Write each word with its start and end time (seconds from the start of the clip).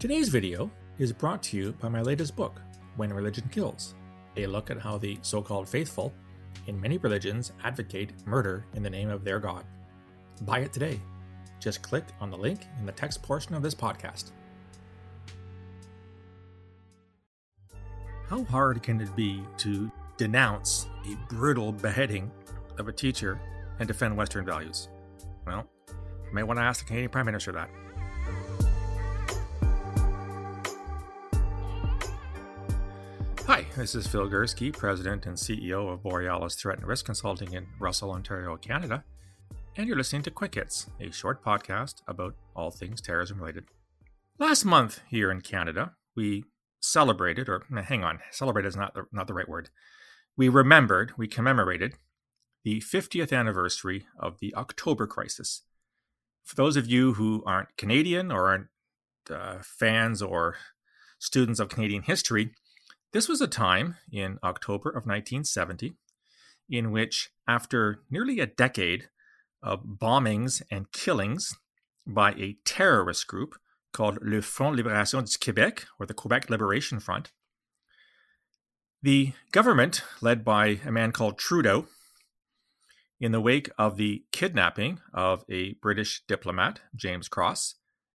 Today's 0.00 0.30
video 0.30 0.70
is 0.96 1.12
brought 1.12 1.42
to 1.42 1.58
you 1.58 1.72
by 1.72 1.90
my 1.90 2.00
latest 2.00 2.34
book, 2.34 2.62
When 2.96 3.12
Religion 3.12 3.46
Kills, 3.52 3.94
a 4.38 4.46
look 4.46 4.70
at 4.70 4.78
how 4.78 4.96
the 4.96 5.18
so 5.20 5.42
called 5.42 5.68
faithful 5.68 6.14
in 6.68 6.80
many 6.80 6.96
religions 6.96 7.52
advocate 7.64 8.14
murder 8.24 8.64
in 8.72 8.82
the 8.82 8.88
name 8.88 9.10
of 9.10 9.24
their 9.24 9.38
God. 9.38 9.62
Buy 10.40 10.60
it 10.60 10.72
today. 10.72 10.98
Just 11.58 11.82
click 11.82 12.04
on 12.18 12.30
the 12.30 12.38
link 12.38 12.66
in 12.78 12.86
the 12.86 12.92
text 12.92 13.22
portion 13.22 13.54
of 13.54 13.62
this 13.62 13.74
podcast. 13.74 14.30
How 18.26 18.42
hard 18.44 18.82
can 18.82 19.02
it 19.02 19.14
be 19.14 19.42
to 19.58 19.92
denounce 20.16 20.86
a 21.04 21.14
brutal 21.28 21.72
beheading 21.72 22.30
of 22.78 22.88
a 22.88 22.92
teacher 22.92 23.38
and 23.78 23.86
defend 23.86 24.16
Western 24.16 24.46
values? 24.46 24.88
Well, 25.46 25.68
you 26.26 26.32
may 26.32 26.42
want 26.42 26.58
to 26.58 26.62
ask 26.62 26.80
the 26.80 26.86
Canadian 26.86 27.10
Prime 27.10 27.26
Minister 27.26 27.52
that. 27.52 27.68
This 33.76 33.94
is 33.94 34.08
Phil 34.08 34.28
Gurski, 34.28 34.76
President 34.76 35.26
and 35.26 35.36
CEO 35.36 35.92
of 35.92 36.02
Borealis 36.02 36.56
Threat 36.56 36.78
and 36.78 36.88
Risk 36.88 37.04
Consulting 37.04 37.52
in 37.52 37.68
Russell, 37.78 38.10
Ontario, 38.10 38.56
Canada, 38.56 39.04
and 39.76 39.86
you're 39.86 39.96
listening 39.96 40.22
to 40.22 40.30
Quick 40.30 40.56
Hits, 40.56 40.90
a 41.00 41.12
short 41.12 41.44
podcast 41.44 42.02
about 42.08 42.34
all 42.56 42.72
things 42.72 43.00
terrorism 43.00 43.38
related. 43.38 43.66
Last 44.40 44.64
month 44.64 45.00
here 45.08 45.30
in 45.30 45.40
Canada, 45.40 45.92
we 46.16 46.44
celebrated, 46.80 47.48
or 47.48 47.62
hang 47.84 48.02
on, 48.02 48.18
celebrate 48.32 48.66
is 48.66 48.76
not 48.76 48.94
the, 48.94 49.04
not 49.12 49.28
the 49.28 49.34
right 49.34 49.48
word. 49.48 49.70
We 50.36 50.48
remembered, 50.48 51.12
we 51.16 51.28
commemorated 51.28 51.94
the 52.64 52.80
50th 52.80 53.32
anniversary 53.32 54.04
of 54.18 54.40
the 54.40 54.52
October 54.56 55.06
Crisis. 55.06 55.62
For 56.42 56.56
those 56.56 56.76
of 56.76 56.88
you 56.88 57.14
who 57.14 57.44
aren't 57.46 57.76
Canadian 57.76 58.32
or 58.32 58.48
aren't 58.48 58.66
uh, 59.30 59.58
fans 59.62 60.20
or 60.20 60.56
students 61.20 61.60
of 61.60 61.68
Canadian 61.68 62.02
history, 62.02 62.50
this 63.12 63.28
was 63.28 63.40
a 63.40 63.48
time 63.48 63.96
in 64.12 64.38
October 64.42 64.88
of 64.88 65.06
1970 65.06 65.94
in 66.68 66.92
which, 66.92 67.30
after 67.48 68.00
nearly 68.10 68.38
a 68.38 68.46
decade 68.46 69.08
of 69.62 69.82
bombings 69.84 70.62
and 70.70 70.92
killings 70.92 71.56
by 72.06 72.32
a 72.32 72.56
terrorist 72.64 73.26
group 73.26 73.56
called 73.92 74.18
Le 74.22 74.40
Front 74.40 74.76
Libération 74.78 75.24
du 75.24 75.38
Québec, 75.38 75.84
or 75.98 76.06
the 76.06 76.14
Quebec 76.14 76.48
Liberation 76.48 77.00
Front, 77.00 77.32
the 79.02 79.32
government, 79.50 80.04
led 80.20 80.44
by 80.44 80.78
a 80.86 80.92
man 80.92 81.10
called 81.10 81.38
Trudeau, 81.38 81.86
in 83.18 83.32
the 83.32 83.40
wake 83.40 83.68
of 83.76 83.96
the 83.96 84.24
kidnapping 84.32 85.00
of 85.12 85.44
a 85.50 85.74
British 85.82 86.22
diplomat, 86.26 86.80
James 86.94 87.28
Cross, 87.28 87.74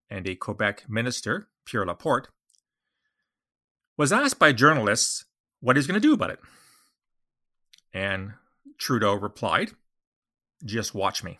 and 0.09 0.27
a 0.27 0.35
Quebec 0.35 0.85
minister, 0.87 1.49
Pierre 1.65 1.85
Laporte, 1.85 2.29
was 3.97 4.11
asked 4.11 4.39
by 4.39 4.51
journalists 4.51 5.25
what 5.59 5.75
he's 5.75 5.87
going 5.87 5.99
to 5.99 6.07
do 6.07 6.13
about 6.13 6.31
it. 6.31 6.39
And 7.93 8.33
Trudeau 8.77 9.13
replied, 9.13 9.71
Just 10.63 10.93
watch 10.93 11.23
me. 11.23 11.39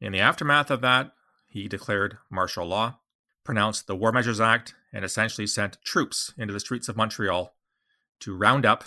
In 0.00 0.12
the 0.12 0.20
aftermath 0.20 0.70
of 0.70 0.82
that, 0.82 1.12
he 1.48 1.68
declared 1.68 2.18
martial 2.30 2.66
law, 2.66 2.98
pronounced 3.44 3.86
the 3.86 3.96
War 3.96 4.12
Measures 4.12 4.40
Act, 4.40 4.74
and 4.92 5.04
essentially 5.04 5.46
sent 5.46 5.82
troops 5.82 6.34
into 6.36 6.52
the 6.52 6.60
streets 6.60 6.88
of 6.88 6.96
Montreal 6.96 7.54
to 8.20 8.36
round 8.36 8.66
up 8.66 8.84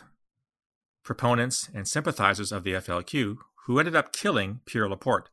proponents 1.03 1.69
and 1.73 1.87
sympathizers 1.87 2.51
of 2.51 2.63
the 2.63 2.73
FLQ 2.73 3.37
who 3.65 3.79
ended 3.79 3.95
up 3.95 4.13
killing 4.13 4.61
Pierre 4.65 4.89
Laporte. 4.89 5.29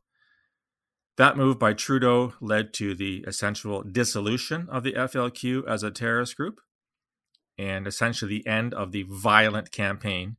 That 1.17 1.37
move 1.37 1.57
by 1.57 1.73
Trudeau 1.73 2.33
led 2.39 2.73
to 2.75 2.95
the 2.95 3.23
essential 3.27 3.83
dissolution 3.83 4.67
of 4.69 4.83
the 4.83 4.93
FLQ 4.93 5.67
as 5.67 5.83
a 5.83 5.91
terrorist 5.91 6.37
group 6.37 6.59
and 7.57 7.87
essentially 7.87 8.29
the 8.29 8.47
end 8.47 8.73
of 8.73 8.91
the 8.91 9.03
violent 9.03 9.71
campaign 9.71 10.37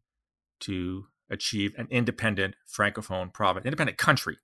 to 0.60 1.06
achieve 1.31 1.75
an 1.76 1.88
independent 1.91 2.54
francophone 2.66 3.32
province, 3.32 3.66
independent 3.66 3.98
country 3.98 4.38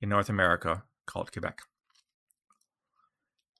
in 0.00 0.08
North 0.08 0.28
America 0.28 0.84
called 1.06 1.32
Quebec. 1.32 1.60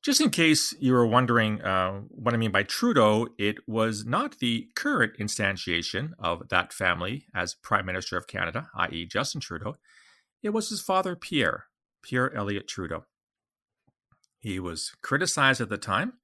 Just 0.02 0.20
in 0.20 0.30
case 0.30 0.74
you 0.78 0.92
were 0.92 1.06
wondering 1.06 1.60
uh, 1.60 2.00
what 2.08 2.32
I 2.32 2.36
mean 2.36 2.52
by 2.52 2.62
Trudeau, 2.62 3.28
it 3.36 3.56
was 3.66 4.06
not 4.06 4.38
the 4.38 4.68
current 4.76 5.18
instantiation 5.18 6.12
of 6.18 6.48
that 6.50 6.72
family 6.72 7.26
as 7.34 7.54
Prime 7.54 7.84
Minister 7.84 8.16
of 8.16 8.28
Canada, 8.28 8.70
i.e., 8.76 9.06
Justin 9.06 9.40
Trudeau. 9.40 9.76
It 10.42 10.50
was 10.50 10.68
his 10.68 10.80
father, 10.80 11.16
Pierre, 11.16 11.64
Pierre 12.02 12.32
Elliott 12.32 12.68
Trudeau. 12.68 13.04
He 14.38 14.60
was 14.60 14.92
criticized 15.02 15.60
at 15.60 15.68
the 15.68 15.76
time 15.76 16.14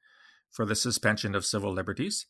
for 0.55 0.65
the 0.65 0.77
suspension 0.77 1.35
of 1.35 1.45
civil 1.45 1.73
liberties. 1.73 2.27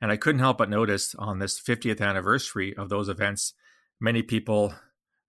And 0.00 0.10
I 0.10 0.16
couldn't 0.16 0.40
help 0.40 0.58
but 0.58 0.68
notice 0.68 1.14
on 1.14 1.38
this 1.38 1.60
50th 1.60 2.00
anniversary 2.00 2.76
of 2.76 2.88
those 2.88 3.08
events, 3.08 3.54
many 4.00 4.22
people 4.22 4.74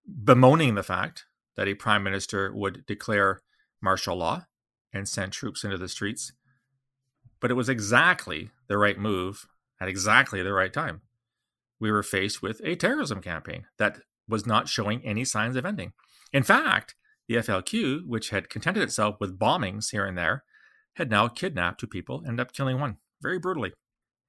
bemoaning 0.06 0.74
the 0.74 0.82
fact 0.82 1.24
that 1.56 1.68
a 1.68 1.74
prime 1.74 2.02
minister 2.02 2.52
would 2.52 2.84
declare 2.86 3.42
martial 3.80 4.16
law 4.16 4.46
and 4.92 5.08
send 5.08 5.32
troops 5.32 5.62
into 5.62 5.78
the 5.78 5.88
streets. 5.88 6.32
But 7.40 7.50
it 7.50 7.54
was 7.54 7.68
exactly 7.68 8.50
the 8.68 8.78
right 8.78 8.98
move 8.98 9.46
at 9.80 9.88
exactly 9.88 10.42
the 10.42 10.52
right 10.52 10.72
time. 10.72 11.02
We 11.78 11.92
were 11.92 12.02
faced 12.02 12.42
with 12.42 12.60
a 12.64 12.74
terrorism 12.74 13.20
campaign 13.20 13.66
that 13.78 13.98
was 14.28 14.46
not 14.46 14.68
showing 14.68 15.04
any 15.04 15.24
signs 15.24 15.56
of 15.56 15.66
ending. 15.66 15.92
In 16.32 16.42
fact, 16.42 16.94
the 17.28 17.36
FLQ, 17.36 18.06
which 18.06 18.30
had 18.30 18.50
contented 18.50 18.82
itself 18.82 19.16
with 19.20 19.38
bombings 19.38 19.90
here 19.90 20.06
and 20.06 20.16
there, 20.18 20.44
had 20.96 21.10
now 21.10 21.28
kidnapped 21.28 21.80
two 21.80 21.86
people, 21.86 22.22
ended 22.26 22.40
up 22.40 22.52
killing 22.52 22.80
one 22.80 22.98
very 23.20 23.38
brutally. 23.38 23.72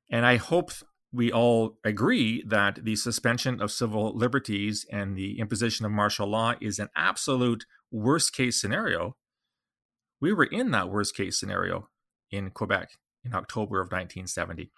And 0.10 0.26
I 0.26 0.38
hope 0.38 0.72
we 1.12 1.32
all 1.32 1.78
agree 1.84 2.44
that 2.48 2.84
the 2.84 2.96
suspension 2.96 3.62
of 3.62 3.72
civil 3.72 4.16
liberties 4.18 4.86
and 4.92 5.16
the 5.16 5.40
imposition 5.40 5.86
of 5.86 5.92
martial 5.92 6.28
law 6.28 6.56
is 6.60 6.80
an 6.80 6.90
absolute 6.96 7.66
worst 7.92 8.34
case 8.34 8.60
scenario. 8.60 9.16
We 10.20 10.34
were 10.34 10.46
in 10.46 10.72
that 10.72 10.90
worst 10.90 11.16
case 11.16 11.40
scenario 11.40 11.90
in 12.32 12.50
Quebec 12.50 12.98
in 13.24 13.34
October 13.34 13.80
of 13.80 13.88
1970. 13.88 14.72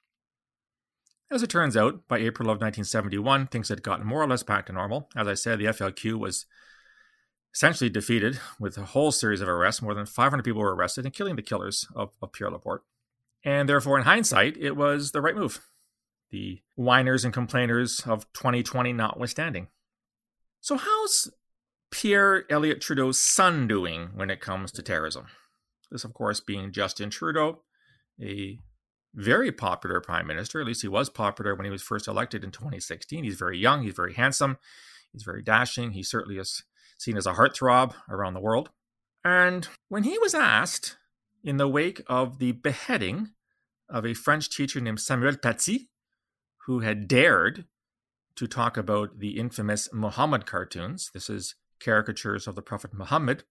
As 1.31 1.41
it 1.41 1.50
turns 1.50 1.75
out, 1.75 2.07
by 2.07 2.17
April 2.17 2.50
of 2.50 2.57
1971, 2.57 3.47
things 3.47 3.69
had 3.69 3.81
gotten 3.81 4.06
more 4.06 4.22
or 4.22 4.28
less 4.28 4.44
back 4.44 4.67
to 4.67 4.73
normal. 4.73 5.09
As 5.16 5.28
I 5.28 5.34
said, 5.34 5.57
the 5.57 5.66
FLQ 5.66 6.19
was 6.19 6.46
essentially 7.55 7.89
defeated 7.89 8.38
with 8.59 8.77
a 8.77 8.83
whole 8.83 9.11
series 9.11 9.39
of 9.39 9.47
arrests. 9.47 9.81
More 9.81 9.93
than 9.93 10.05
500 10.05 10.43
people 10.43 10.61
were 10.61 10.75
arrested, 10.75 11.05
and 11.05 11.13
killing 11.13 11.38
the 11.38 11.41
killers 11.41 11.88
of, 11.95 12.11
of 12.21 12.33
Pierre 12.33 12.51
Laporte. 12.51 12.83
And 13.43 13.69
therefore, 13.69 13.97
in 13.97 14.03
hindsight, 14.03 14.57
it 14.57 14.75
was 14.75 15.11
the 15.11 15.21
right 15.21 15.35
move. 15.35 15.61
The 16.31 16.61
whiners 16.75 17.23
and 17.23 17.33
complainers 17.33 18.01
of 18.05 18.31
2020 18.33 18.91
notwithstanding. 18.91 19.67
So, 20.59 20.77
how's 20.77 21.31
Pierre 21.91 22.43
Elliott 22.49 22.81
Trudeau's 22.81 23.19
son 23.19 23.67
doing 23.67 24.09
when 24.16 24.29
it 24.29 24.41
comes 24.41 24.72
to 24.73 24.81
terrorism? 24.81 25.27
This, 25.89 26.03
of 26.03 26.13
course, 26.13 26.41
being 26.41 26.72
Justin 26.72 27.09
Trudeau, 27.09 27.61
a 28.22 28.59
very 29.13 29.51
popular 29.51 30.01
prime 30.01 30.27
minister. 30.27 30.59
At 30.59 30.67
least 30.67 30.81
he 30.81 30.87
was 30.89 31.09
popular 31.09 31.55
when 31.55 31.66
he 31.66 31.72
was 31.72 31.83
first 31.83 32.07
elected 32.07 32.43
in 32.43 32.51
2016. 32.51 33.23
He's 33.23 33.37
very 33.37 33.57
young, 33.57 33.83
he's 33.83 33.93
very 33.93 34.13
handsome, 34.13 34.57
he's 35.13 35.23
very 35.23 35.41
dashing. 35.41 35.91
He 35.91 36.03
certainly 36.03 36.37
is 36.37 36.63
seen 36.97 37.17
as 37.17 37.25
a 37.25 37.33
heartthrob 37.33 37.94
around 38.09 38.33
the 38.33 38.39
world. 38.39 38.69
And 39.23 39.67
when 39.89 40.03
he 40.03 40.17
was 40.19 40.33
asked 40.33 40.97
in 41.44 41.57
the 41.57 41.67
wake 41.67 42.01
of 42.07 42.39
the 42.39 42.51
beheading 42.51 43.31
of 43.89 44.06
a 44.06 44.13
French 44.13 44.50
teacher 44.50 44.79
named 44.79 45.00
Samuel 45.00 45.34
Paty, 45.34 45.88
who 46.66 46.79
had 46.79 47.07
dared 47.07 47.66
to 48.35 48.47
talk 48.47 48.78
about 48.78 49.19
the 49.19 49.38
infamous 49.38 49.89
Muhammad 49.94 50.45
cartoons, 50.45 51.09
this 51.13 51.29
is 51.29 51.55
caricatures 51.79 52.47
of 52.47 52.55
the 52.55 52.61
Prophet 52.61 52.94
Muhammad, 52.94 53.44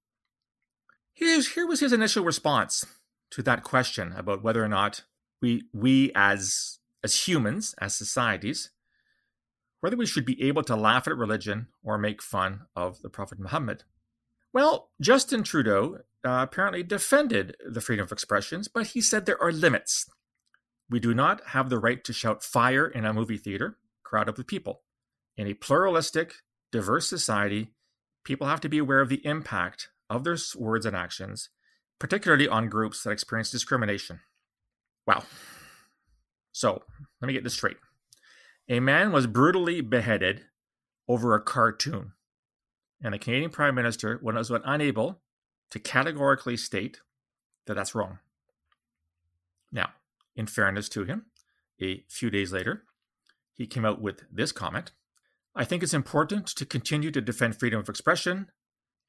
here's, 1.13 1.55
here 1.55 1.67
was 1.67 1.81
his 1.81 1.93
initial 1.93 2.25
response 2.25 2.85
to 3.31 3.43
that 3.43 3.63
question 3.63 4.13
about 4.17 4.43
whether 4.43 4.63
or 4.63 4.69
not 4.69 5.05
we, 5.41 5.65
we 5.73 6.11
as, 6.15 6.79
as 7.03 7.27
humans, 7.27 7.75
as 7.81 7.97
societies, 7.97 8.71
whether 9.85 9.99
we 9.99 10.07
should 10.07 10.25
be 10.25 10.43
able 10.43 10.63
to 10.63 10.75
laugh 10.75 11.07
at 11.07 11.15
religion 11.15 11.67
or 11.83 11.99
make 11.99 12.23
fun 12.23 12.63
of 12.75 13.03
the 13.03 13.11
Prophet 13.11 13.39
Muhammad. 13.39 13.85
Well, 14.51 14.89
Justin 14.99 15.43
Trudeau 15.43 15.99
uh, 16.25 16.39
apparently 16.41 16.83
defended 16.83 17.55
the 17.63 17.83
freedom 17.83 18.05
of 18.05 18.11
expressions, 18.11 18.67
but 18.67 18.87
he 18.87 19.03
said 19.03 19.27
there 19.27 19.43
are 19.43 19.53
limits. 19.53 20.09
We 20.89 21.01
do 21.01 21.13
not 21.13 21.49
have 21.49 21.69
the 21.69 21.79
right 21.79 22.03
to 22.03 22.15
shout 22.15 22.43
fire 22.43 22.87
in 22.89 23.05
a 23.05 23.13
movie 23.13 23.37
theater, 23.37 23.77
crowded 24.03 24.39
with 24.39 24.47
people. 24.47 24.81
In 25.37 25.47
a 25.47 25.53
pluralistic, 25.53 26.37
diverse 26.73 27.07
society, 27.07 27.75
people 28.25 28.47
have 28.47 28.63
to 28.63 28.71
be 28.71 28.79
aware 28.79 29.03
of 29.03 29.11
the 29.11 29.27
impact 29.27 29.91
of 30.09 30.25
their 30.25 30.39
words 30.57 30.87
and 30.87 30.97
actions, 30.97 31.51
particularly 31.99 32.49
on 32.49 32.71
groups 32.71 33.03
that 33.03 33.11
experience 33.11 33.51
discrimination. 33.51 34.21
Wow. 35.07 35.25
So, 36.53 36.83
let 37.21 37.27
me 37.27 37.35
get 37.35 37.45
this 37.45 37.53
straight. 37.53 37.77
A 38.69 38.81
man 38.81 39.13
was 39.13 39.27
brutally 39.27 39.81
beheaded 39.81 40.45
over 41.07 41.35
a 41.35 41.41
cartoon, 41.41 42.13
and 43.03 43.13
the 43.13 43.19
Canadian 43.19 43.51
Prime 43.51 43.75
Minister 43.75 44.19
was 44.23 44.51
unable 44.51 45.21
to 45.71 45.79
categorically 45.79 46.57
state 46.57 47.01
that 47.67 47.75
that's 47.75 47.95
wrong. 47.95 48.19
Now, 49.71 49.91
in 50.37 50.47
fairness 50.47 50.89
to 50.91 51.05
him, 51.05 51.27
a 51.81 52.05
few 52.09 52.31
days 52.31 52.53
later, 52.53 52.85
he 53.53 53.67
came 53.67 53.85
out 53.85 54.01
with 54.01 54.23
this 54.31 54.53
comment 54.53 54.93
I 55.57 55.65
think 55.65 55.83
it's 55.83 55.95
important 55.95 56.49
to 56.49 56.67
continue 56.67 57.13
to 57.13 57.21
defend 57.21 57.59
freedom 57.59 57.79
of 57.79 57.89
expression 57.89 58.51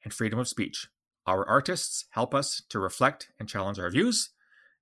and 0.04 0.14
freedom 0.14 0.38
of 0.38 0.46
speech. 0.46 0.86
Our 1.26 1.44
artists 1.44 2.04
help 2.10 2.34
us 2.34 2.62
to 2.68 2.78
reflect 2.78 3.30
and 3.40 3.48
challenge 3.48 3.80
our 3.80 3.90
views, 3.90 4.30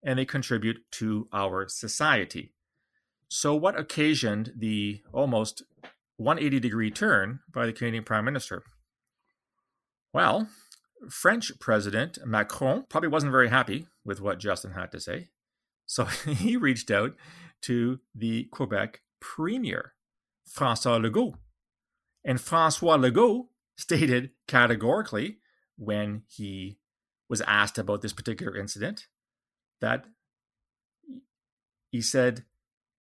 and 0.03 0.19
they 0.19 0.27
contribute 0.27 0.81
to 0.93 1.27
our 1.32 1.67
society. 1.69 2.54
So, 3.36 3.56
what 3.56 3.76
occasioned 3.76 4.52
the 4.56 5.02
almost 5.12 5.64
180 6.19 6.60
degree 6.60 6.92
turn 6.92 7.40
by 7.52 7.66
the 7.66 7.72
Canadian 7.72 8.04
Prime 8.04 8.25
Minister? 8.25 8.62
Well, 10.12 10.46
French 11.10 11.50
President 11.58 12.16
Macron 12.25 12.84
probably 12.88 13.08
wasn't 13.08 13.32
very 13.32 13.48
happy 13.48 13.88
with 14.04 14.20
what 14.20 14.38
Justin 14.38 14.75
had 14.75 14.92
to 14.92 15.00
say. 15.00 15.31
So 15.84 16.04
he 16.26 16.56
reached 16.56 16.92
out 16.92 17.16
to 17.62 17.98
the 18.14 18.44
Quebec 18.52 19.00
Premier, 19.20 19.94
Francois 20.46 21.00
Legault. 21.00 21.34
And 22.25 22.40
Francois 22.40 22.98
Legault 22.98 23.48
stated 23.76 24.31
categorically 24.46 25.38
when 25.76 26.22
he 26.28 26.78
was 27.28 27.40
asked 27.40 27.78
about 27.78 28.00
this 28.00 28.12
particular 28.12 28.56
incident 28.56 29.08
that 29.81 30.04
he 31.90 32.00
said, 32.00 32.44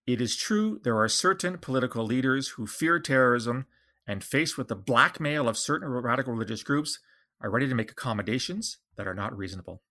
It 0.06 0.20
is 0.20 0.36
true 0.36 0.80
there 0.84 0.98
are 0.98 1.08
certain 1.08 1.58
political 1.58 2.04
leaders 2.04 2.48
who 2.50 2.66
fear 2.66 2.98
terrorism 2.98 3.66
and, 4.06 4.22
faced 4.22 4.58
with 4.58 4.68
the 4.68 4.76
blackmail 4.76 5.48
of 5.48 5.56
certain 5.56 5.88
radical 5.88 6.34
religious 6.34 6.62
groups, 6.62 6.98
are 7.40 7.50
ready 7.50 7.68
to 7.68 7.74
make 7.74 7.90
accommodations 7.90 8.78
that 8.96 9.06
are 9.06 9.14
not 9.14 9.36
reasonable. 9.36 9.82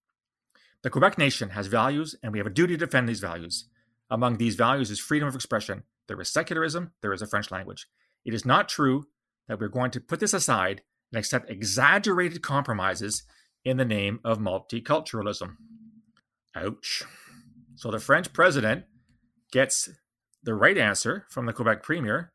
The 0.84 0.90
Quebec 0.90 1.18
nation 1.18 1.50
has 1.50 1.68
values, 1.68 2.16
and 2.22 2.32
we 2.32 2.40
have 2.40 2.48
a 2.48 2.52
duty 2.52 2.76
to 2.76 2.86
defend 2.86 3.10
these 3.10 3.22
values. 3.22 3.66
Among 4.10 4.38
these 4.38 4.56
values 4.56 4.92
is 4.92 5.00
freedom 5.00 5.28
of 5.28 5.36
expression. 5.36 5.84
There 6.08 6.20
is 6.22 6.32
secularism, 6.32 6.92
there 7.02 7.14
is 7.14 7.22
a 7.22 7.28
French 7.28 7.50
language. 7.50 7.88
It 8.26 8.34
is 8.34 8.46
not 8.46 8.70
true 8.70 9.08
that 9.48 9.60
we're 9.60 9.68
going 9.68 9.92
to 9.92 10.02
put 10.02 10.20
this 10.20 10.34
aside 10.34 10.82
and 11.12 11.20
accept 11.20 11.50
exaggerated 11.50 12.42
compromises 12.42 13.24
in 13.66 13.78
the 13.78 13.86
name 13.86 14.20
of 14.24 14.40
multiculturalism. 14.40 15.56
Ouch. 16.56 17.04
So 17.76 17.90
the 17.90 18.00
French 18.00 18.34
president 18.34 18.86
gets 19.52 19.90
the 20.44 20.54
right 20.54 20.78
answer 20.78 21.26
from 21.30 21.46
the 21.46 21.54
Quebec 21.54 21.84
premier 21.84 22.34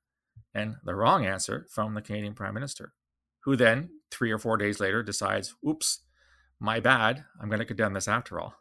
and 0.55 0.76
the 0.84 0.94
wrong 0.94 1.26
answer 1.26 1.66
from 1.70 1.94
the 1.94 2.02
Canadian 2.02 2.34
prime 2.34 2.55
minister, 2.55 2.93
who 3.40 3.55
then, 3.55 3.90
three 4.10 4.31
or 4.31 4.38
four 4.38 4.56
days 4.56 4.81
later, 4.81 5.02
decides, 5.02 5.55
oops, 5.66 6.00
my 6.58 6.81
bad, 6.81 7.25
I'm 7.40 7.49
going 7.49 7.60
to 7.60 7.64
condemn 7.64 7.93
this 7.93 8.08
after 8.08 8.40
all. 8.40 8.55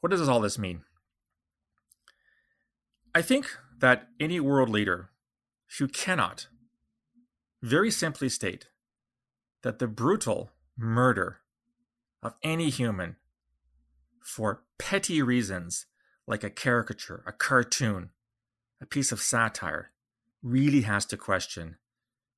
What 0.00 0.10
does 0.10 0.28
all 0.28 0.40
this 0.40 0.58
mean? 0.58 0.82
I 3.14 3.22
think 3.22 3.46
that 3.78 4.08
any 4.20 4.40
world 4.40 4.68
leader 4.68 5.10
who 5.78 5.88
cannot 5.88 6.48
very 7.62 7.90
simply 7.90 8.28
state 8.28 8.68
that 9.62 9.78
the 9.78 9.86
brutal 9.86 10.50
murder 10.76 11.38
of 12.22 12.34
any 12.42 12.70
human 12.70 13.16
for 14.22 14.62
petty 14.78 15.22
reasons 15.22 15.86
like 16.26 16.44
a 16.44 16.50
caricature, 16.50 17.22
a 17.26 17.32
cartoon, 17.32 18.10
a 18.80 18.86
piece 18.86 19.12
of 19.12 19.20
satire, 19.20 19.92
really 20.42 20.82
has 20.82 21.04
to 21.06 21.16
question 21.16 21.76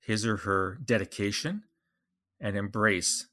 his 0.01 0.25
or 0.25 0.39
her 0.39 0.79
dedication 0.85 1.65
and 2.41 2.57
embrace 2.57 3.27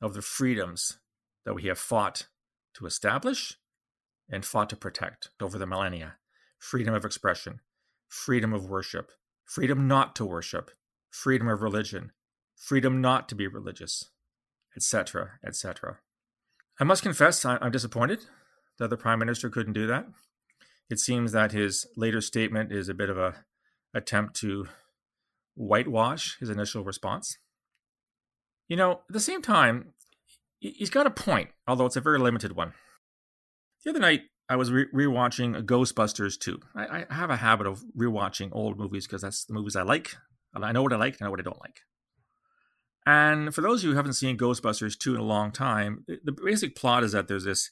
of 0.00 0.14
the 0.14 0.22
freedoms 0.22 0.98
that 1.44 1.54
we 1.54 1.64
have 1.64 1.78
fought 1.78 2.26
to 2.74 2.86
establish 2.86 3.56
and 4.28 4.44
fought 4.44 4.68
to 4.70 4.76
protect 4.76 5.30
over 5.40 5.58
the 5.58 5.66
millennia 5.66 6.16
freedom 6.58 6.94
of 6.94 7.04
expression, 7.04 7.60
freedom 8.08 8.52
of 8.52 8.68
worship, 8.68 9.12
freedom 9.44 9.86
not 9.86 10.16
to 10.16 10.24
worship, 10.24 10.70
freedom 11.10 11.48
of 11.48 11.62
religion, 11.62 12.12
freedom 12.56 13.00
not 13.00 13.28
to 13.28 13.34
be 13.34 13.46
religious, 13.46 14.10
etc., 14.76 15.32
etc. 15.44 15.98
I 16.80 16.84
must 16.84 17.02
confess, 17.02 17.44
I'm 17.44 17.70
disappointed 17.70 18.24
that 18.78 18.90
the 18.90 18.96
prime 18.96 19.18
minister 19.18 19.50
couldn't 19.50 19.72
do 19.72 19.86
that. 19.86 20.06
It 20.88 21.00
seems 21.00 21.32
that 21.32 21.52
his 21.52 21.86
later 21.96 22.20
statement 22.20 22.72
is 22.72 22.88
a 22.88 22.94
bit 22.94 23.10
of 23.10 23.18
a 23.18 23.44
attempt 23.94 24.36
to 24.36 24.66
whitewash 25.54 26.38
his 26.38 26.50
initial 26.50 26.84
response. 26.84 27.38
You 28.68 28.76
know, 28.76 28.92
at 28.92 28.98
the 29.08 29.20
same 29.20 29.42
time, 29.42 29.94
he's 30.60 30.90
got 30.90 31.06
a 31.06 31.10
point, 31.10 31.50
although 31.66 31.86
it's 31.86 31.96
a 31.96 32.00
very 32.00 32.18
limited 32.18 32.54
one. 32.54 32.74
The 33.84 33.90
other 33.90 34.00
night, 34.00 34.22
I 34.48 34.56
was 34.56 34.70
re- 34.70 34.86
rewatching 34.94 35.64
Ghostbusters 35.64 36.38
2. 36.38 36.60
I, 36.76 37.04
I 37.10 37.14
have 37.14 37.30
a 37.30 37.36
habit 37.36 37.66
of 37.66 37.82
rewatching 37.98 38.50
old 38.52 38.78
movies 38.78 39.06
because 39.06 39.22
that's 39.22 39.44
the 39.44 39.54
movies 39.54 39.76
I 39.76 39.82
like. 39.82 40.16
I 40.54 40.72
know 40.72 40.82
what 40.82 40.92
I 40.92 40.96
like 40.96 41.14
and 41.14 41.22
I 41.22 41.24
know 41.26 41.32
what 41.32 41.40
I 41.40 41.42
don't 41.42 41.60
like. 41.60 41.80
And 43.04 43.54
for 43.54 43.60
those 43.60 43.80
of 43.80 43.84
you 43.84 43.90
who 43.90 43.96
haven't 43.96 44.14
seen 44.14 44.38
Ghostbusters 44.38 44.98
2 44.98 45.14
in 45.14 45.20
a 45.20 45.24
long 45.24 45.52
time, 45.52 46.04
the 46.06 46.32
basic 46.32 46.74
plot 46.74 47.04
is 47.04 47.12
that 47.12 47.28
there's 47.28 47.44
this 47.44 47.70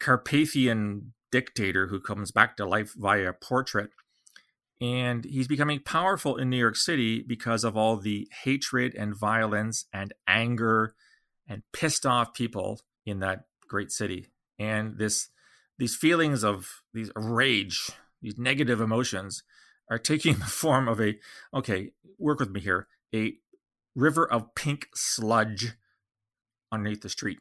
Carpathian 0.00 1.12
dictator 1.30 1.86
who 1.86 2.00
comes 2.00 2.30
back 2.30 2.56
to 2.56 2.66
life 2.66 2.94
via 2.96 3.32
portrait. 3.32 3.90
And 4.80 5.24
he's 5.24 5.46
becoming 5.46 5.80
powerful 5.80 6.36
in 6.36 6.48
New 6.48 6.56
York 6.56 6.76
City 6.76 7.22
because 7.22 7.64
of 7.64 7.76
all 7.76 7.96
the 7.96 8.28
hatred 8.44 8.94
and 8.94 9.14
violence 9.14 9.84
and 9.92 10.14
anger 10.26 10.94
and 11.46 11.62
pissed 11.72 12.06
off 12.06 12.32
people 12.32 12.80
in 13.04 13.20
that 13.20 13.44
great 13.68 13.92
city. 13.92 14.28
And 14.58 14.98
this 14.98 15.28
these 15.78 15.96
feelings 15.96 16.44
of 16.44 16.82
these 16.92 17.10
rage, 17.14 17.90
these 18.22 18.38
negative 18.38 18.80
emotions 18.80 19.42
are 19.90 19.98
taking 19.98 20.34
the 20.38 20.46
form 20.46 20.88
of 20.88 21.00
a 21.00 21.18
okay, 21.52 21.92
work 22.18 22.40
with 22.40 22.50
me 22.50 22.60
here, 22.60 22.88
a 23.14 23.34
river 23.94 24.30
of 24.30 24.54
pink 24.54 24.88
sludge 24.94 25.74
underneath 26.72 27.02
the 27.02 27.08
street. 27.08 27.38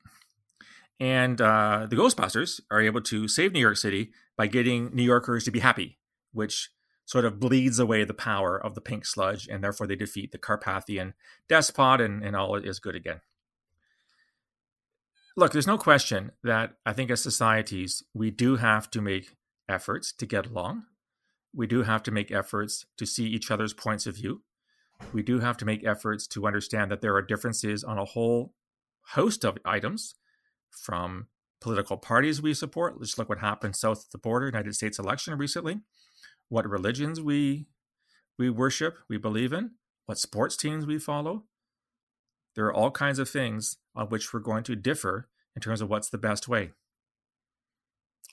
And 0.99 1.39
uh, 1.39 1.87
the 1.89 1.95
Ghostbusters 1.95 2.59
are 2.69 2.81
able 2.81 3.01
to 3.01 3.27
save 3.27 3.53
New 3.53 3.59
York 3.59 3.77
City 3.77 4.11
by 4.35 4.47
getting 4.47 4.93
New 4.93 5.03
Yorkers 5.03 5.45
to 5.45 5.51
be 5.51 5.59
happy, 5.59 5.97
which 6.33 6.71
sort 7.05 7.25
of 7.25 7.39
bleeds 7.39 7.79
away 7.79 8.03
the 8.03 8.13
power 8.13 8.57
of 8.57 8.75
the 8.75 8.81
pink 8.81 9.05
sludge, 9.05 9.47
and 9.47 9.63
therefore 9.63 9.87
they 9.87 9.95
defeat 9.95 10.31
the 10.31 10.37
Carpathian 10.37 11.13
despot, 11.47 12.01
and, 12.01 12.23
and 12.23 12.35
all 12.35 12.55
is 12.55 12.79
good 12.79 12.95
again. 12.95 13.21
Look, 15.35 15.53
there's 15.53 15.65
no 15.65 15.77
question 15.77 16.33
that 16.43 16.73
I 16.85 16.93
think 16.93 17.09
as 17.09 17.21
societies, 17.21 18.03
we 18.13 18.29
do 18.29 18.57
have 18.57 18.91
to 18.91 19.01
make 19.01 19.37
efforts 19.69 20.11
to 20.13 20.25
get 20.25 20.47
along. 20.47 20.83
We 21.55 21.65
do 21.65 21.83
have 21.83 22.03
to 22.03 22.11
make 22.11 22.31
efforts 22.31 22.85
to 22.97 23.05
see 23.05 23.25
each 23.25 23.49
other's 23.49 23.73
points 23.73 24.05
of 24.05 24.15
view. 24.15 24.41
We 25.13 25.23
do 25.23 25.39
have 25.39 25.55
to 25.57 25.65
make 25.65 25.85
efforts 25.85 26.27
to 26.27 26.45
understand 26.45 26.91
that 26.91 27.01
there 27.01 27.15
are 27.15 27.21
differences 27.21 27.83
on 27.83 27.97
a 27.97 28.05
whole 28.05 28.53
host 29.13 29.45
of 29.45 29.57
items 29.63 30.15
from 30.71 31.27
political 31.61 31.97
parties 31.97 32.41
we 32.41 32.53
support. 32.53 32.99
Let's 32.99 33.17
look 33.17 33.29
what 33.29 33.39
happened 33.39 33.75
south 33.75 34.05
of 34.05 34.09
the 34.11 34.17
border, 34.17 34.45
United 34.45 34.75
States 34.75 34.99
election 34.99 35.37
recently. 35.37 35.81
What 36.47 36.69
religions 36.69 37.21
we 37.21 37.67
we 38.37 38.49
worship, 38.49 38.97
we 39.09 39.17
believe 39.17 39.51
in, 39.51 39.71
what 40.05 40.17
sports 40.17 40.55
teams 40.55 40.85
we 40.85 40.97
follow. 40.97 41.43
There 42.55 42.65
are 42.65 42.73
all 42.73 42.89
kinds 42.89 43.19
of 43.19 43.29
things 43.29 43.77
on 43.95 44.07
which 44.07 44.33
we're 44.33 44.39
going 44.39 44.63
to 44.63 44.75
differ 44.75 45.27
in 45.55 45.61
terms 45.61 45.81
of 45.81 45.89
what's 45.89 46.09
the 46.09 46.17
best 46.17 46.47
way. 46.47 46.71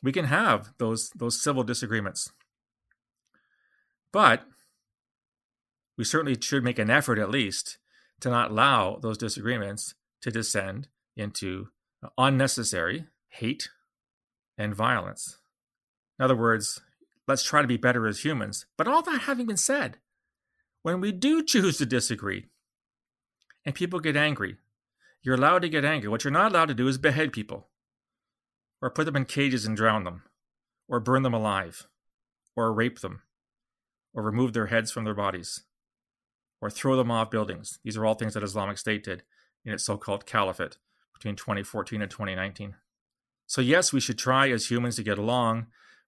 We 0.03 0.13
can 0.13 0.27
have 0.27 0.73
those 0.79 1.11
those 1.11 1.43
civil 1.43 1.65
disagreements. 1.65 2.31
But 4.13 4.45
we 5.99 6.05
certainly 6.05 6.39
should 6.41 6.65
make 6.65 6.79
an 6.79 6.91
effort 6.91 7.19
at 7.19 7.31
least 7.31 7.79
to 8.21 8.31
not 8.31 8.51
allow 8.51 8.97
those 8.97 9.19
disagreements 9.19 9.95
to 10.23 10.31
descend 10.31 10.89
into 11.17 11.69
unnecessary 12.19 13.07
hate 13.29 13.69
and 14.57 14.75
violence. 14.75 15.39
In 16.19 16.25
other 16.25 16.37
words, 16.37 16.81
let's 17.29 17.43
try 17.43 17.63
to 17.63 17.69
be 17.69 17.77
better 17.77 18.07
as 18.07 18.25
humans. 18.25 18.67
But 18.77 18.89
all 18.89 19.03
that 19.03 19.23
having 19.23 19.47
been 19.47 19.57
said, 19.57 19.99
when 20.83 21.01
we 21.01 21.13
do 21.13 21.45
choose 21.45 21.79
to 21.79 21.87
disagree 21.87 22.47
and 23.65 23.75
people 23.75 24.01
get 24.01 24.17
angry, 24.17 24.57
you're 25.23 25.35
allowed 25.35 25.63
to 25.63 25.69
get 25.69 25.85
angry. 25.85 26.09
What 26.09 26.25
you're 26.25 26.31
not 26.31 26.53
allowed 26.53 26.69
to 26.69 26.75
do 26.75 26.89
is 26.89 26.99
behead 26.99 27.33
people, 27.33 27.69
or 28.81 28.91
put 28.91 29.05
them 29.07 29.17
in 29.17 29.25
cages 29.25 29.67
and 29.67 29.77
drown 29.77 30.05
them, 30.05 30.23
or 30.89 31.01
burn 31.01 31.23
them 31.23 31.35
alive, 31.35 31.89
or 32.55 32.73
rape 32.73 33.01
them, 33.01 33.23
or 34.15 34.23
remove 34.23 34.53
their 34.53 34.67
heads 34.67 34.93
from 34.93 35.05
their 35.05 35.15
bodies, 35.15 35.65
or 36.61 36.71
throw 36.71 36.97
them 36.97 37.11
off 37.11 37.31
buildings. 37.31 37.81
These 37.83 37.97
are 37.97 38.07
all 38.07 38.15
things 38.15 38.35
that 38.35 38.45
Islamic 38.45 38.79
State 38.79 39.03
did 39.03 39.25
in 39.65 39.73
its 39.73 39.85
so 39.85 39.97
called 39.97 40.27
caliphate 40.27 40.79
between 41.17 41.37
2014 41.37 42.03
and 42.03 42.11
2019. 42.11 42.75
So, 43.47 43.61
yes, 43.61 43.93
we 43.93 44.01
should 44.01 44.19
try 44.19 44.51
as 44.51 44.71
humans 44.71 44.97
to 44.97 45.03
get 45.03 45.19
along, 45.19 45.67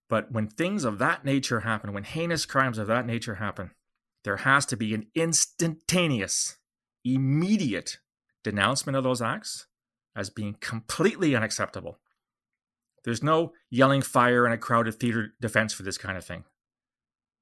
but 0.09 0.31
when 0.33 0.49
things 0.49 0.85
of 0.85 0.99
that 0.99 1.25
nature 1.25 1.61
happen, 1.61 1.93
when 1.93 2.05
heinous 2.05 2.47
crimes 2.47 2.79
of 2.79 2.87
that 2.89 3.07
nature 3.07 3.37
happen, 3.37 3.71
there 4.25 4.39
has 4.39 4.67
to 4.67 4.77
be 4.77 4.95
an 4.95 5.07
instantaneous, 5.15 6.57
immediate 7.05 7.99
denouncement 8.43 8.97
of 8.97 9.05
those 9.05 9.23
acts 9.23 9.67
as 10.17 10.31
being 10.31 10.57
completely 10.61 11.37
unacceptable. 11.37 11.99
There's 13.05 13.23
no 13.23 13.53
yelling 13.71 14.03
fire 14.03 14.47
in 14.47 14.53
a 14.53 14.59
crowded 14.59 14.95
theater 14.95 15.35
defense 15.41 15.73
for 15.73 15.83
this 15.83 15.99
kind 15.99 16.19
of 16.19 16.25
thing. 16.25 16.45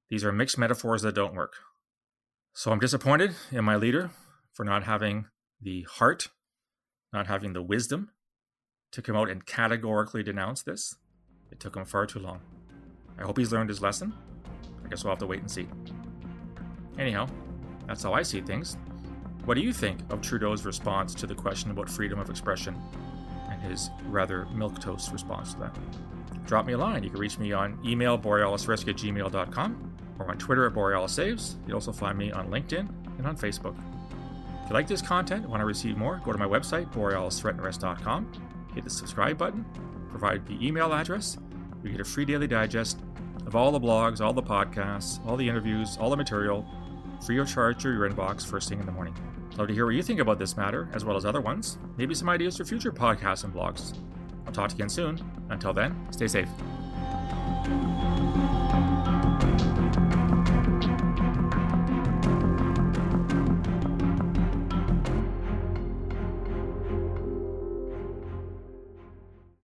These 0.09 0.23
are 0.23 0.31
mixed 0.31 0.57
metaphors 0.57 1.01
that 1.01 1.15
don't 1.15 1.35
work. 1.35 1.55
So 2.53 2.71
I'm 2.71 2.79
disappointed 2.79 3.35
in 3.51 3.65
my 3.65 3.75
leader 3.75 4.11
for 4.53 4.63
not 4.63 4.83
having 4.83 5.25
the 5.59 5.83
heart, 5.83 6.29
not 7.13 7.27
having 7.27 7.53
the 7.53 7.61
wisdom 7.61 8.11
to 8.91 9.01
come 9.01 9.15
out 9.15 9.29
and 9.29 9.45
categorically 9.45 10.23
denounce 10.23 10.61
this. 10.61 10.95
It 11.51 11.59
took 11.59 11.75
him 11.75 11.85
far 11.85 12.05
too 12.05 12.19
long. 12.19 12.41
I 13.17 13.23
hope 13.23 13.37
he's 13.37 13.51
learned 13.51 13.69
his 13.69 13.81
lesson. 13.81 14.13
I 14.85 14.89
guess 14.89 15.03
we'll 15.03 15.11
have 15.11 15.19
to 15.19 15.27
wait 15.27 15.39
and 15.39 15.49
see. 15.49 15.67
Anyhow, 16.97 17.27
that's 17.87 18.03
how 18.03 18.13
I 18.13 18.21
see 18.23 18.41
things. 18.41 18.77
What 19.45 19.55
do 19.55 19.61
you 19.61 19.71
think 19.71 19.99
of 20.11 20.21
Trudeau's 20.21 20.65
response 20.65 21.15
to 21.15 21.27
the 21.27 21.35
question 21.35 21.71
about 21.71 21.89
freedom 21.89 22.19
of 22.19 22.29
expression 22.29 22.75
and 23.49 23.61
his 23.61 23.89
rather 24.07 24.45
milquetoast 24.53 25.11
response 25.13 25.53
to 25.53 25.59
that? 25.61 25.77
Drop 26.45 26.65
me 26.65 26.73
a 26.73 26.77
line. 26.77 27.03
You 27.03 27.09
can 27.09 27.19
reach 27.19 27.37
me 27.37 27.53
on 27.53 27.79
email 27.85 28.17
gmail.com 28.17 29.93
or 30.19 30.29
on 30.29 30.37
Twitter 30.37 30.65
at 30.65 30.73
borealisaves. 30.73 31.55
You'll 31.65 31.75
also 31.75 31.91
find 31.91 32.17
me 32.17 32.31
on 32.31 32.49
LinkedIn 32.49 32.89
and 33.17 33.27
on 33.27 33.37
Facebook. 33.37 33.75
If 34.67 34.71
you 34.71 34.75
like 34.75 34.87
this 34.89 35.01
content 35.01 35.43
and 35.43 35.49
want 35.49 35.61
to 35.61 35.65
receive 35.65 35.95
more, 35.95 36.21
go 36.25 36.33
to 36.33 36.37
my 36.37 36.45
website, 36.45 36.93
borealisthreatandrisk.com, 36.93 38.31
hit 38.75 38.83
the 38.83 38.89
subscribe 38.89 39.37
button, 39.37 39.65
provide 40.09 40.45
the 40.45 40.57
email 40.61 40.91
address. 40.91 41.37
You 41.85 41.91
get 41.91 42.01
a 42.01 42.03
free 42.03 42.25
daily 42.25 42.47
digest 42.47 42.99
of 43.45 43.55
all 43.55 43.71
the 43.71 43.79
blogs, 43.79 44.19
all 44.19 44.33
the 44.33 44.43
podcasts, 44.43 45.25
all 45.25 45.37
the 45.37 45.47
interviews, 45.47 45.97
all 46.01 46.09
the 46.09 46.17
material, 46.17 46.65
free 47.25 47.39
of 47.39 47.47
charge 47.47 47.81
to 47.83 47.93
your 47.93 48.09
inbox 48.09 48.45
first 48.45 48.67
thing 48.67 48.81
in 48.81 48.85
the 48.85 48.91
morning. 48.91 49.15
Love 49.55 49.69
to 49.69 49.73
hear 49.73 49.85
what 49.85 49.95
you 49.95 50.03
think 50.03 50.19
about 50.19 50.37
this 50.37 50.57
matter, 50.57 50.89
as 50.91 51.05
well 51.05 51.15
as 51.15 51.23
other 51.23 51.39
ones. 51.39 51.77
Maybe 51.95 52.13
some 52.13 52.27
ideas 52.27 52.57
for 52.57 52.65
future 52.65 52.91
podcasts 52.91 53.45
and 53.45 53.53
blogs. 53.53 53.97
I'll 54.45 54.51
talk 54.51 54.71
to 54.71 54.75
you 54.75 54.79
again 54.79 54.89
soon. 54.89 55.31
Until 55.49 55.71
then, 55.71 55.95
stay 56.11 56.27
safe. 56.27 56.49